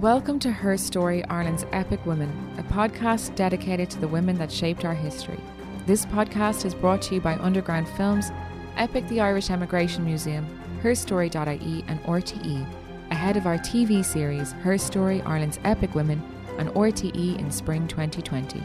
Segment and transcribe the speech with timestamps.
[0.00, 4.84] Welcome to Her Story, Ireland's Epic Women, a podcast dedicated to the women that shaped
[4.84, 5.40] our history.
[5.86, 8.30] This podcast is brought to you by Underground Films,
[8.76, 10.46] Epic the Irish Emigration Museum,
[10.84, 12.64] herstory.ie, and RTE,
[13.10, 16.22] ahead of our TV series Her Story, Ireland's Epic Women
[16.60, 18.62] on RTE in spring 2020.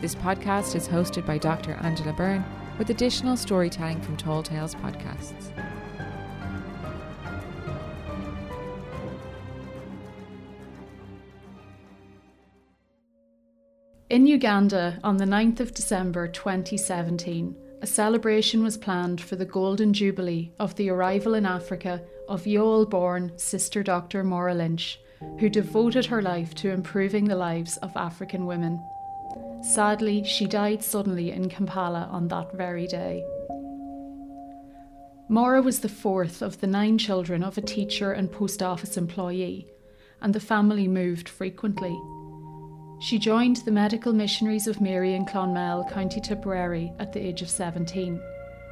[0.00, 1.74] This podcast is hosted by Dr.
[1.82, 2.44] Angela Byrne
[2.78, 5.52] with additional storytelling from Tall Tales podcasts.
[14.10, 19.94] In Uganda, on the 9th of December 2017, a celebration was planned for the Golden
[19.94, 24.22] Jubilee of the arrival in Africa of Youghal born Sister Dr.
[24.22, 25.00] Maura Lynch,
[25.40, 28.78] who devoted her life to improving the lives of African women.
[29.62, 33.24] Sadly, she died suddenly in Kampala on that very day.
[35.30, 39.66] Maura was the fourth of the nine children of a teacher and post office employee,
[40.20, 41.98] and the family moved frequently.
[43.00, 47.50] She joined the Medical Missionaries of Mary in Clonmel, County Tipperary, at the age of
[47.50, 48.20] 17,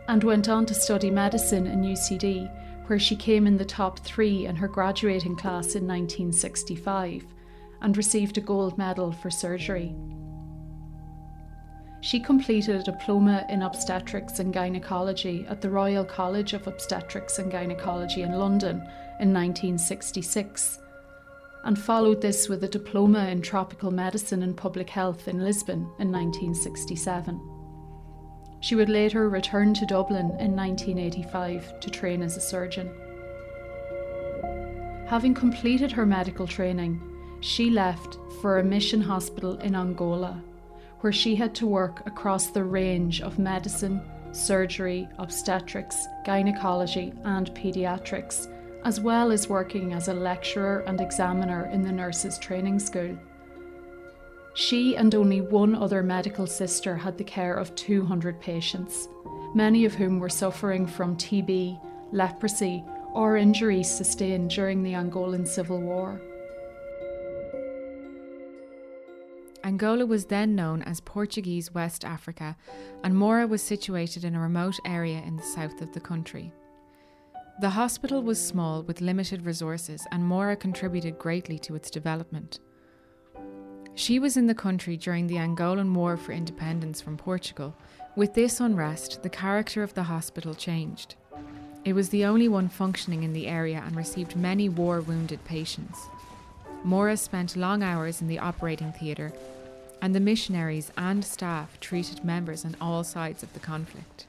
[0.09, 2.51] and went on to study medicine in UCD,
[2.87, 7.25] where she came in the top three in her graduating class in 1965
[7.83, 9.95] and received a gold medal for surgery.
[12.01, 17.51] She completed a diploma in obstetrics and gynecology at the Royal College of Obstetrics and
[17.51, 18.77] Gynecology in London
[19.21, 20.81] in 1966
[21.65, 26.11] and followed this with a diploma in tropical medicine and public health in Lisbon in
[26.11, 27.41] 1967.
[28.61, 32.91] She would later return to Dublin in 1985 to train as a surgeon.
[35.07, 37.01] Having completed her medical training,
[37.41, 40.43] she left for a mission hospital in Angola
[41.03, 48.47] where she had to work across the range of medicine, surgery, obstetrics, gynecology, and paediatrics,
[48.85, 53.17] as well as working as a lecturer and examiner in the nurses' training school.
[54.55, 59.09] She and only one other medical sister had the care of 200 patients,
[59.55, 61.81] many of whom were suffering from TB,
[62.13, 66.21] leprosy, or injuries sustained during the Angolan Civil War.
[69.65, 72.57] Angola was then known as Portuguese West Africa,
[73.05, 76.53] and Maura was situated in a remote area in the south of the country.
[77.61, 82.59] The hospital was small with limited resources, and Maura contributed greatly to its development.
[83.95, 87.77] She was in the country during the Angolan War for Independence from Portugal.
[88.17, 91.15] With this unrest, the character of the hospital changed.
[91.85, 95.99] It was the only one functioning in the area and received many war wounded patients.
[96.85, 99.33] Maura spent long hours in the operating theatre,
[100.01, 104.27] and the missionaries and staff treated members on all sides of the conflict.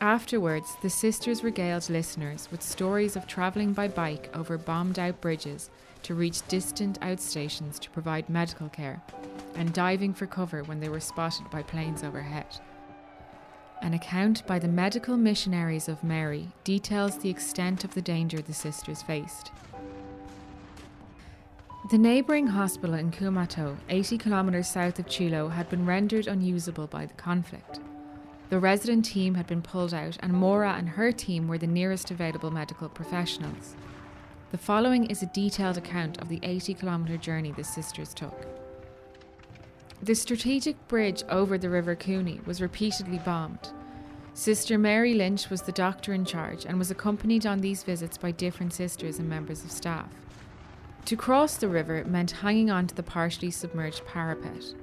[0.00, 5.70] Afterwards, the sisters regaled listeners with stories of travelling by bike over bombed out bridges
[6.04, 9.02] to reach distant outstations to provide medical care,
[9.56, 12.46] and diving for cover when they were spotted by planes overhead.
[13.82, 18.54] An account by the Medical Missionaries of Mary details the extent of the danger the
[18.54, 19.50] sisters faced.
[21.90, 27.06] The neighbouring hospital in Cuamato, 80 kilometres south of Chiulo, had been rendered unusable by
[27.06, 27.80] the conflict.
[28.48, 32.10] The resident team had been pulled out, and Maura and her team were the nearest
[32.10, 33.76] available medical professionals.
[34.52, 38.46] The following is a detailed account of the 80 kilometre journey the sisters took.
[40.02, 43.72] The strategic bridge over the River Cooney was repeatedly bombed.
[44.32, 48.30] Sister Mary Lynch was the doctor in charge and was accompanied on these visits by
[48.30, 50.08] different sisters and members of staff.
[51.04, 54.74] To cross the river meant hanging on to the partially submerged parapet.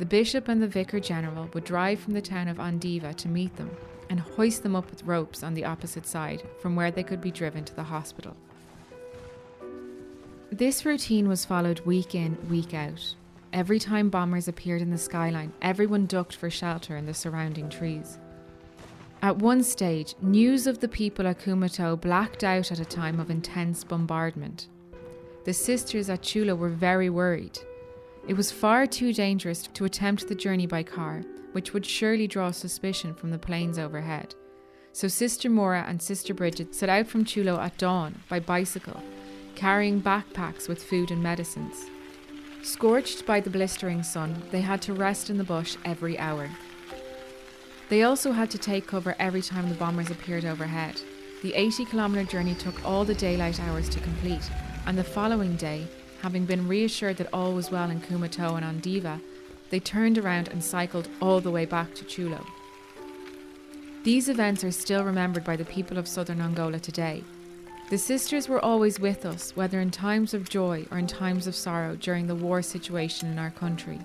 [0.00, 3.54] The bishop and the vicar general would drive from the town of Ondjiva to meet
[3.56, 3.70] them
[4.08, 7.30] and hoist them up with ropes on the opposite side from where they could be
[7.30, 8.34] driven to the hospital.
[10.50, 13.14] This routine was followed week in, week out.
[13.52, 18.18] Every time bombers appeared in the skyline, everyone ducked for shelter in the surrounding trees.
[19.20, 23.30] At one stage, news of the people at Cuamato blacked out at a time of
[23.30, 24.66] intense bombardment.
[25.44, 27.58] The sisters at Chiulo were very worried.
[28.30, 32.52] It was far too dangerous to attempt the journey by car, which would surely draw
[32.52, 34.36] suspicion from the planes overhead.
[34.92, 39.02] So Sister Maura and Sister Bridget set out from Chiulo at dawn by bicycle,
[39.56, 41.74] carrying backpacks with food and medicines.
[42.62, 46.48] Scorched by the blistering sun, they had to rest in the bush every hour.
[47.88, 51.02] They also had to take cover every time the bombers appeared overhead.
[51.42, 54.48] The 80 kilometre journey took all the daylight hours to complete,
[54.86, 55.88] and the following day,
[56.22, 59.20] having been reassured that all was well in Cuamato and Ondjiva,
[59.70, 62.44] they turned around and cycled all the way back to Chiulo.
[64.02, 67.22] These events are still remembered by the people of southern Angola today.
[67.90, 71.54] The sisters were always with us, whether in times of joy or in times of
[71.54, 73.98] sorrow during the war situation in our country.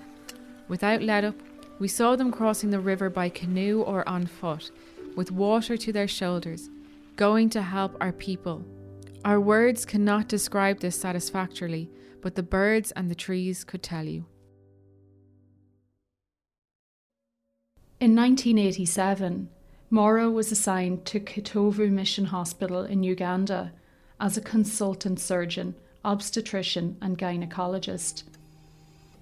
[0.68, 1.36] Without let up,
[1.78, 4.70] we saw them crossing the river by canoe or on foot,
[5.14, 6.68] with water to their shoulders,
[7.16, 8.64] going to help our people.
[9.26, 11.90] Our words cannot describe this satisfactorily,
[12.22, 14.24] but the birds and the trees could tell you.
[17.98, 19.48] In 1987,
[19.90, 23.72] Maura was assigned to Kitovu Mission Hospital in Uganda
[24.20, 25.74] as a consultant surgeon,
[26.04, 28.22] obstetrician, and gynecologist.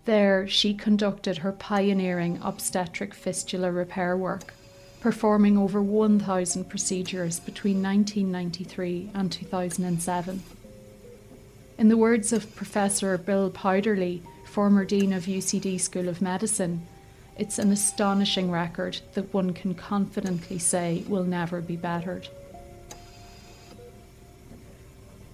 [0.04, 4.52] There, she conducted her pioneering obstetric fistula repair work,
[5.04, 10.42] performing over 1,000 procedures between 1993 and 2007.
[11.76, 16.86] In the words of Professor Bill Powderly, former Dean of UCD School of Medicine,
[17.36, 22.28] it's an astonishing record that one can confidently say will never be bettered.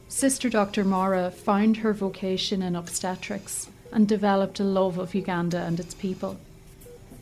[0.09, 0.85] Sister Dr.
[0.85, 6.39] Maura found her vocation in obstetrics and developed a love of Uganda and its people.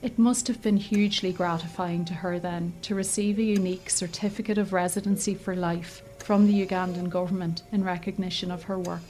[0.01, 4.73] It must have been hugely gratifying to her then to receive a unique certificate of
[4.73, 9.03] residency for life from the Ugandan government in recognition of her work.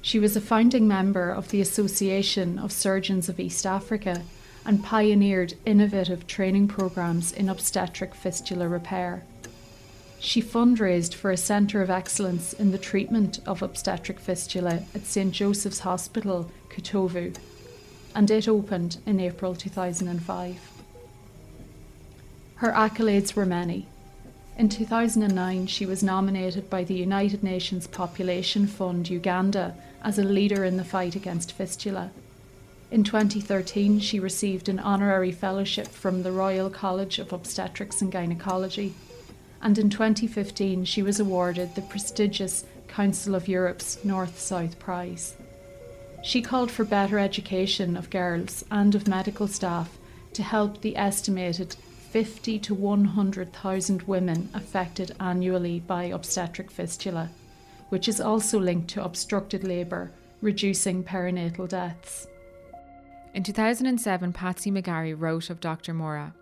[0.00, 4.22] She was a founding member of the Association of Surgeons of East Africa
[4.64, 9.24] and pioneered innovative training programs in obstetric fistula repair.
[10.20, 15.32] She fundraised for a centre of excellence in the treatment of obstetric fistula at St
[15.32, 17.34] Joseph's Hospital, Kitovu,
[18.14, 20.70] and it opened in April 2005.
[22.56, 23.86] Her accolades were many.
[24.56, 30.64] In 2009, she was nominated by the United Nations Population Fund Uganda as a leader
[30.64, 32.10] in the fight against fistula.
[32.90, 38.94] In 2013, she received an honorary fellowship from the Royal College of Obstetrics and Gynecology.
[39.60, 45.34] And in 2015, she was awarded the prestigious Council of Europe's North South Prize.
[46.22, 49.96] She called for better education of girls and of medical staff
[50.34, 51.76] to help the estimated
[52.10, 57.30] 50 to 100,000 women affected annually by obstetric fistula,
[57.90, 60.10] which is also linked to obstructed labour,
[60.40, 62.26] reducing perinatal deaths.
[63.34, 65.94] In 2007, Patsy McGarry wrote of Dr.
[65.94, 66.34] Maura.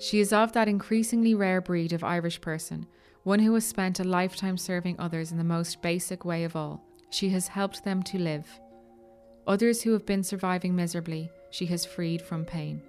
[0.00, 2.86] She is of that increasingly rare breed of Irish person,
[3.22, 6.82] one who has spent a lifetime serving others in the most basic way of all.
[7.10, 8.60] She has helped them to live.
[9.46, 12.82] Others who have been surviving miserably, she has freed from pain.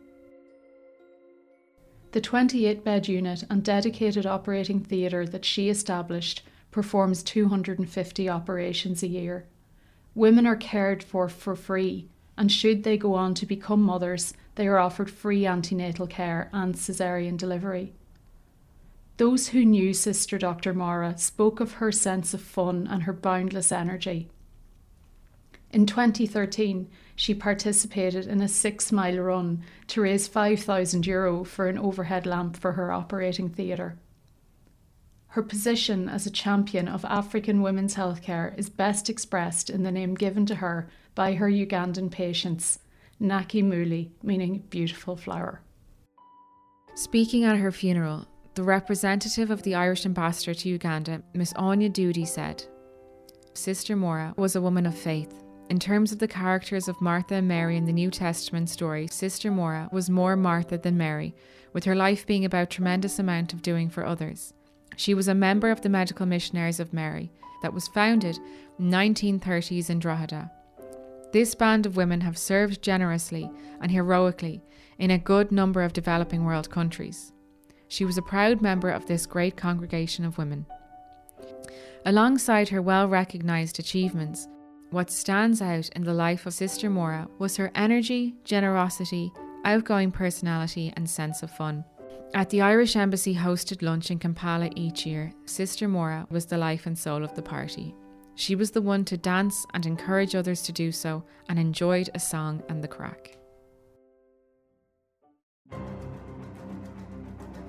[2.12, 9.08] The 28 bed unit and dedicated operating theatre that she established performs 250 operations a
[9.08, 9.46] year.
[10.14, 14.68] Women are cared for for free and should they go on to become mothers, they
[14.68, 17.94] are offered free antenatal care and caesarean delivery.
[19.18, 20.74] Those who knew Sister Dr.
[20.74, 24.30] Maura spoke of her sense of fun and her boundless energy.
[25.76, 26.88] In 2013,
[27.18, 32.56] she participated in a six mile run to raise €5,000 Euro for an overhead lamp
[32.56, 33.98] for her operating theatre.
[35.28, 40.16] Her position as a champion of African women's healthcare is best expressed in the name
[40.16, 42.80] given to her by her Ugandan patients,
[43.20, 45.60] Nakimuli, meaning beautiful flower.
[46.94, 52.24] Speaking at her funeral, the representative of the Irish ambassador to Uganda, Miss Anya Doody,
[52.24, 52.64] said
[53.54, 55.42] Sister Maura was a woman of faith.
[55.68, 59.50] In terms of the characters of Martha and Mary in the New Testament story, Sister
[59.50, 61.34] Maura was more Martha than Mary,
[61.74, 64.54] with her life being about tremendous amount of doing for others.
[64.96, 67.32] She was a member of the Medical Missionaries of Mary
[67.64, 68.38] that was founded
[68.78, 70.52] in 1930s in Drogheda.
[71.34, 73.50] This band of women have served generously
[73.82, 74.62] and heroically
[75.00, 77.34] in a good number of developing world countries.
[77.88, 80.68] She was a proud member of this great congregation of women.
[82.06, 84.48] Alongside her well recognised achievements,
[84.96, 89.30] what stands out in the life of Sister Maura was her energy, generosity,
[89.66, 91.84] outgoing personality, and sense of fun.
[92.34, 96.86] At the Irish Embassy hosted lunch in Kampala each year, Sister Maura was the life
[96.86, 97.94] and soul of the party.
[98.36, 102.20] She was the one to dance and encourage others to do so and enjoyed a
[102.20, 103.38] song and the craic.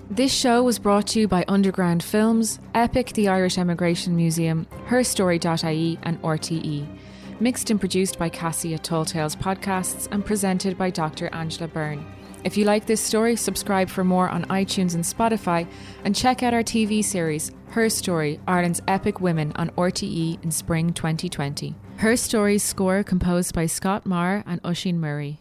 [0.09, 5.99] This show was brought to you by Underground Films, Epic the Irish Emigration Museum, herstory.ie,
[6.05, 6.87] and RTE.
[7.39, 11.29] Mixed and produced by Cassie at Tall Tales Podcasts and presented by Dr.
[11.35, 12.03] Angela Byrne.
[12.45, 15.69] If you like this story, subscribe for more on iTunes and Spotify,
[16.05, 20.95] and check out our TV series, Her Story Ireland's Epic Women, on RTE in spring
[20.95, 21.75] 2020.
[21.97, 25.41] Her Story's score composed by Scott Marr and Oisin Murray.